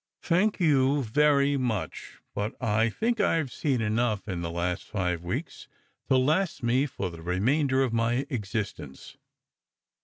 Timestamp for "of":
7.83-7.93